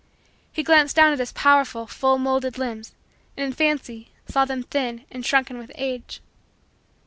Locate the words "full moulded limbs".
1.85-2.95